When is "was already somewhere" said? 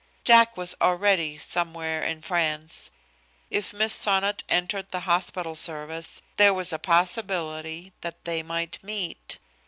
0.57-2.03